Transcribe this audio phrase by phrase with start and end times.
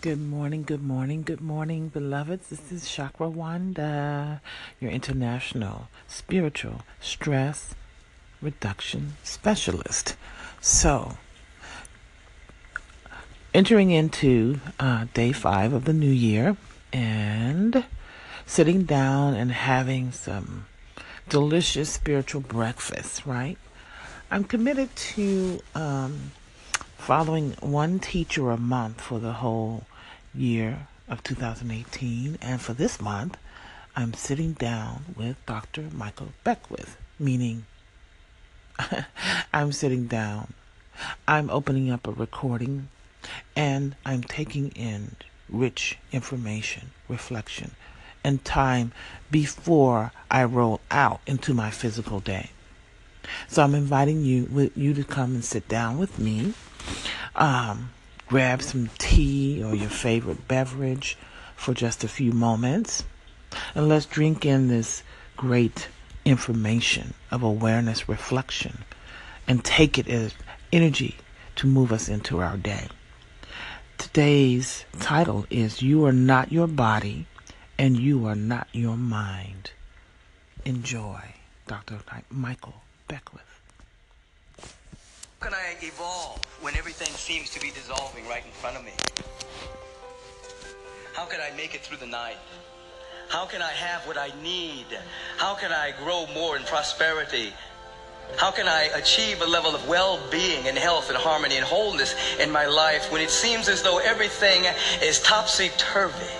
[0.00, 2.50] Good morning, good morning, good morning, beloveds.
[2.50, 4.40] This is Chakra Wanda,
[4.78, 7.74] your international spiritual stress
[8.40, 10.14] reduction specialist.
[10.60, 11.18] So,
[13.52, 16.56] entering into uh, day five of the new year
[16.92, 17.84] and
[18.46, 20.66] sitting down and having some
[21.28, 23.58] delicious spiritual breakfast, right?
[24.30, 26.30] I'm committed to um,
[26.98, 29.84] following one teacher a month for the whole
[30.34, 32.38] year of 2018.
[32.40, 33.36] And for this month,
[33.96, 35.86] I'm sitting down with Dr.
[35.92, 37.66] Michael Beckwith, meaning
[39.52, 40.54] I'm sitting down,
[41.26, 42.88] I'm opening up a recording,
[43.56, 45.16] and I'm taking in
[45.48, 47.72] rich information, reflection,
[48.22, 48.92] and time
[49.30, 52.50] before I roll out into my physical day.
[53.48, 56.54] So I'm inviting you you to come and sit down with me.
[57.36, 57.90] Um,
[58.28, 61.16] grab some tea or your favorite beverage
[61.56, 63.04] for just a few moments,
[63.74, 65.02] and let's drink in this
[65.36, 65.88] great
[66.24, 68.84] information of awareness reflection
[69.46, 70.34] and take it as
[70.72, 71.16] energy
[71.56, 72.86] to move us into our day.
[73.96, 77.26] Today's title is You Are Not Your Body
[77.78, 79.72] and You Are Not Your Mind.
[80.64, 81.20] Enjoy,
[81.66, 81.98] Dr.
[82.30, 83.47] Michael Beckwith.
[85.40, 88.90] How can I evolve when everything seems to be dissolving right in front of me?
[91.14, 92.38] How can I make it through the night?
[93.28, 94.86] How can I have what I need?
[95.36, 97.52] How can I grow more in prosperity?
[98.36, 102.16] How can I achieve a level of well being and health and harmony and wholeness
[102.40, 104.64] in my life when it seems as though everything
[105.00, 106.34] is topsy turvy?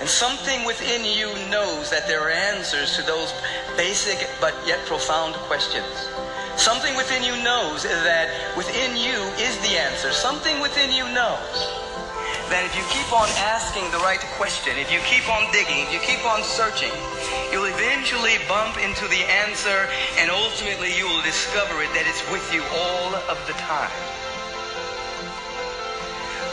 [0.00, 3.32] And something within you knows that there are answers to those
[3.76, 6.08] basic but yet profound questions.
[6.56, 10.12] Something within you knows that within you is the answer.
[10.12, 11.58] Something within you knows
[12.46, 15.90] that if you keep on asking the right question, if you keep on digging, if
[15.90, 16.94] you keep on searching,
[17.50, 19.90] you'll eventually bump into the answer
[20.22, 23.90] and ultimately you will discover it that it's with you all of the time.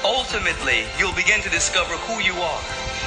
[0.02, 2.64] Ultimately, you'll begin to discover who you are.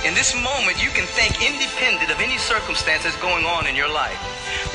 [0.06, 4.20] In this moment, you can think independent of any circumstances going on in your life.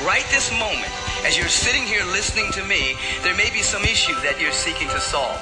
[0.04, 0.92] Right this moment,
[1.24, 4.88] as you're sitting here listening to me, there may be some issue that you're seeking
[4.88, 5.38] to solve.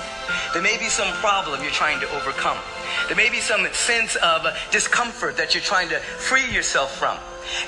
[0.53, 2.59] There may be some problem you're trying to overcome.
[3.07, 7.17] There may be some sense of discomfort that you're trying to free yourself from.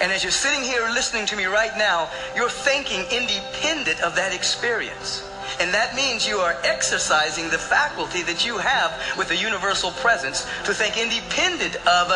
[0.00, 4.34] And as you're sitting here listening to me right now, you're thinking independent of that
[4.34, 5.29] experience.
[5.60, 10.46] And that means you are exercising the faculty that you have with the universal presence
[10.64, 12.08] to think independent of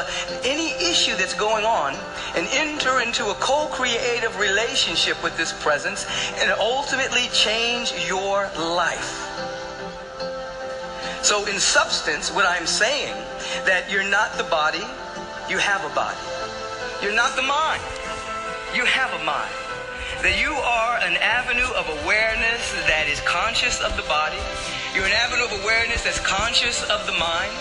[0.44, 1.92] any issue that's going on
[2.36, 6.06] and enter into a co-creative relationship with this presence
[6.40, 9.20] and ultimately change your life.
[11.22, 13.14] So in substance, what I'm saying,
[13.66, 14.84] that you're not the body,
[15.50, 16.16] you have a body.
[17.02, 17.82] You're not the mind,
[18.74, 19.63] you have a mind.
[20.22, 24.40] That you are an avenue of awareness that is conscious of the body.
[24.94, 27.52] You're an avenue of awareness that's conscious of the mind.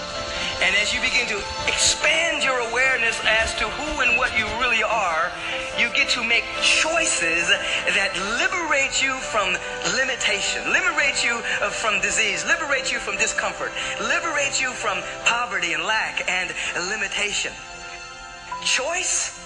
[0.61, 1.37] And as you begin to
[1.67, 5.31] expand your awareness as to who and what you really are,
[5.77, 7.51] you get to make choices
[7.91, 9.57] that liberate you from
[9.97, 15.83] limitation, liberate you uh, from disease, liberate you from discomfort, liberate you from poverty and
[15.83, 16.53] lack and
[16.87, 17.51] limitation.
[18.63, 19.42] Choice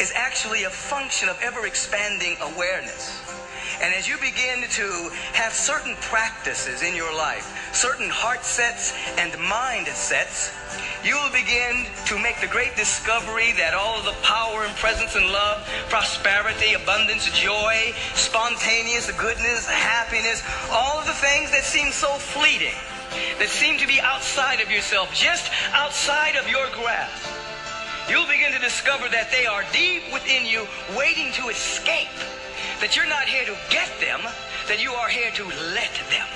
[0.00, 3.22] is actually a function of ever expanding awareness.
[3.82, 9.36] And as you begin to have certain practices in your life, certain heart sets and
[9.38, 10.52] mind sets,
[11.04, 15.14] you will begin to make the great discovery that all of the power and presence
[15.14, 20.42] and love, prosperity, abundance, joy, spontaneous goodness, happiness,
[20.72, 22.74] all of the things that seem so fleeting,
[23.38, 27.28] that seem to be outside of yourself, just outside of your grasp,
[28.08, 32.12] you'll begin to discover that they are deep within you, waiting to escape
[32.80, 34.20] that you're not here to get them,
[34.68, 36.28] that you are here to let them.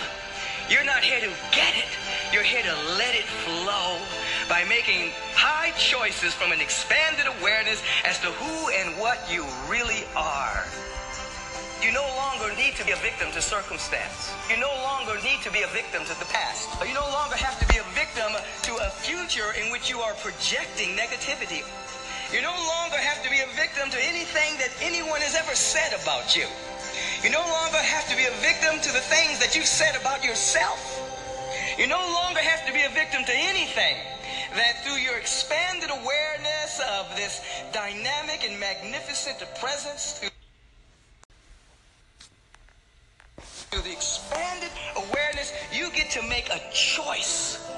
[0.70, 1.90] You're not here to get it.
[2.32, 3.98] You're here to let it flow
[4.48, 10.04] by making high choices from an expanded awareness as to who and what you really
[10.14, 10.64] are.
[11.82, 14.32] You no longer need to be a victim to circumstance.
[14.48, 16.68] You no longer need to be a victim to the past.
[16.86, 20.14] You no longer have to be a victim to a future in which you are
[20.20, 21.64] projecting negativity
[22.32, 25.90] you no longer have to be a victim to anything that anyone has ever said
[26.00, 26.46] about you.
[27.24, 30.22] You no longer have to be a victim to the things that you've said about
[30.22, 30.78] yourself.
[31.76, 33.98] You no longer have to be a victim to anything
[34.54, 37.42] that through your expanded awareness of this
[37.72, 40.22] dynamic and magnificent presence,
[43.70, 47.70] through the expanded awareness, you get to make a choice.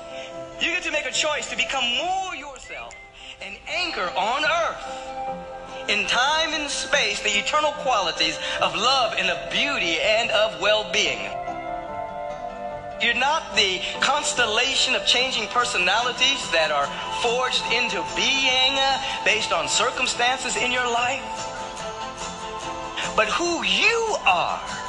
[0.59, 2.95] You get to make a choice to become more yourself
[3.43, 9.53] and anchor on earth in time and space the eternal qualities of love and of
[9.53, 11.29] beauty and of well-being.
[13.03, 16.87] You're not the constellation of changing personalities that are
[17.21, 21.21] forged into being uh, based on circumstances in your life.
[23.15, 24.82] But who you are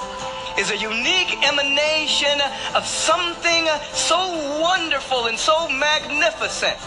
[0.58, 2.40] is a unique emanation
[2.76, 6.78] of something so wonderful and so magnificent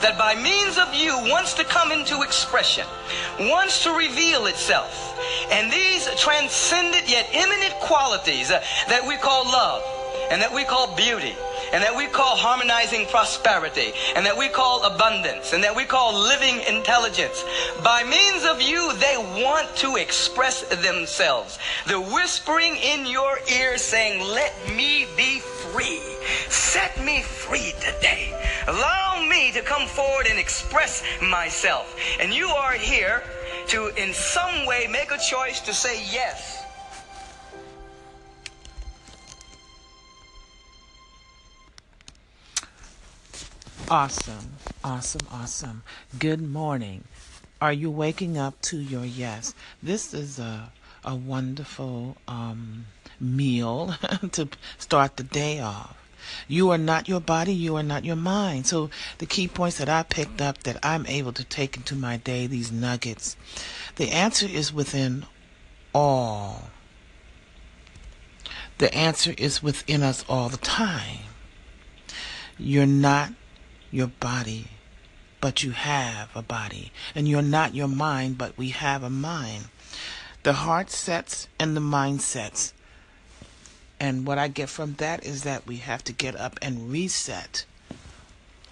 [0.00, 2.86] that by means of you wants to come into expression,
[3.40, 5.18] wants to reveal itself.
[5.50, 9.82] And these transcendent yet immanent qualities that we call love
[10.30, 11.34] and that we call beauty
[11.72, 16.14] and that we call harmonizing prosperity, and that we call abundance, and that we call
[16.14, 17.44] living intelligence.
[17.82, 21.58] By means of you, they want to express themselves.
[21.86, 26.00] The whispering in your ear saying, Let me be free.
[26.48, 28.34] Set me free today.
[28.66, 31.96] Allow me to come forward and express myself.
[32.20, 33.22] And you are here
[33.68, 36.59] to, in some way, make a choice to say yes
[43.90, 44.52] Awesome,
[44.84, 45.82] awesome, awesome.
[46.16, 47.02] Good morning.
[47.60, 49.52] Are you waking up to your yes?
[49.82, 50.70] This is a
[51.04, 52.86] a wonderful um,
[53.18, 53.96] meal
[54.30, 54.48] to
[54.78, 55.96] start the day off.
[56.46, 58.68] You are not your body, you are not your mind.
[58.68, 62.16] So the key points that I picked up that I'm able to take into my
[62.16, 63.36] day, these nuggets,
[63.96, 65.26] the answer is within
[65.92, 66.70] all.
[68.78, 71.24] The answer is within us all the time.
[72.56, 73.32] You're not
[73.90, 74.68] your body,
[75.40, 76.92] but you have a body.
[77.14, 79.66] And you're not your mind, but we have a mind.
[80.42, 82.72] The heart sets and the mind sets.
[83.98, 87.66] And what I get from that is that we have to get up and reset.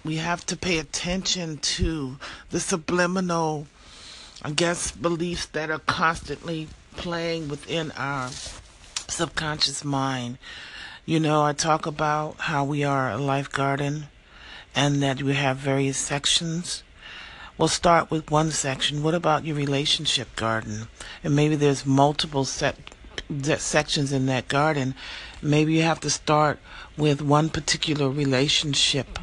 [0.03, 2.17] We have to pay attention to
[2.49, 3.67] the subliminal,
[4.41, 8.29] I guess, beliefs that are constantly playing within our
[9.07, 10.37] subconscious mind.
[11.05, 14.07] You know, I talk about how we are a life garden
[14.79, 16.83] and that we have various sections.
[17.57, 19.03] We'll start with one section.
[19.03, 20.87] What about your relationship garden?
[21.21, 22.77] And maybe there's multiple set,
[23.57, 24.95] sections in that garden.
[25.41, 26.59] Maybe you have to start
[26.95, 29.19] with one particular relationship.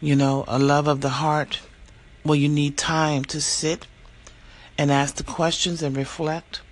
[0.00, 1.60] You know, a love of the heart.
[2.24, 3.86] Well, you need time to sit
[4.76, 6.62] and ask the questions and reflect.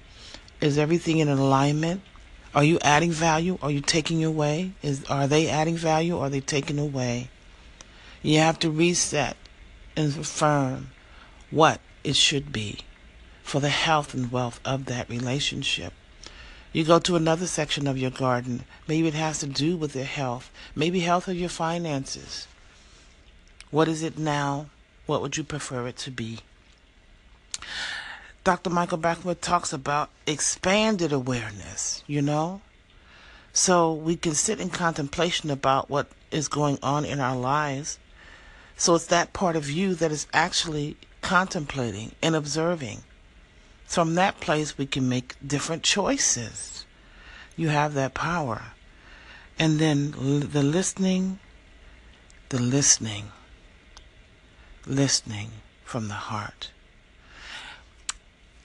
[0.61, 2.03] Is everything in alignment?
[2.53, 3.59] Are you adding value?
[3.63, 4.73] Are you taking away?
[4.83, 6.17] Is are they adding value?
[6.17, 7.31] Or are they taking away?
[8.27, 9.37] You have to reset
[9.97, 10.91] and affirm
[11.53, 12.81] what it should be
[13.45, 15.93] for the health and wealth of that relationship.
[16.73, 18.65] You go to another section of your garden.
[18.89, 20.51] Maybe it has to do with your health.
[20.75, 22.49] Maybe health of your finances.
[23.71, 24.71] What is it now?
[25.07, 26.41] What would you prefer it to be?
[28.43, 28.71] Dr.
[28.71, 32.61] Michael Beckwith talks about expanded awareness, you know?
[33.53, 38.01] So we can sit in contemplation about what is going on in our lives
[38.77, 43.03] so it's that part of you that is actually contemplating and observing.
[43.87, 46.85] From that place, we can make different choices.
[47.57, 48.63] You have that power.
[49.59, 51.39] And then the listening,
[52.51, 53.33] the listening,
[54.87, 55.51] listening
[55.83, 56.71] from the heart.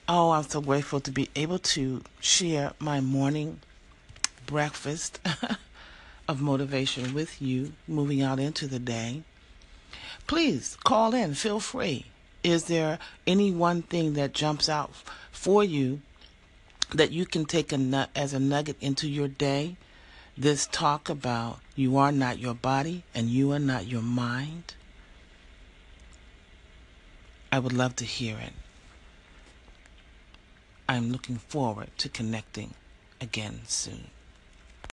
[0.06, 3.60] Oh, I'm so grateful to be able to share my morning
[4.44, 5.20] breakfast
[6.28, 9.22] of motivation with you moving out into the day
[10.26, 11.34] please call in.
[11.34, 12.06] Feel free.
[12.42, 14.92] Is there any one thing that jumps out
[15.30, 16.00] for you
[16.90, 19.76] that you can take a as a nugget into your day?
[20.36, 24.74] This talk about you are not your body and you are not your mind.
[27.52, 28.54] I would love to hear it.
[30.88, 32.74] I'm looking forward to connecting
[33.20, 34.10] again soon.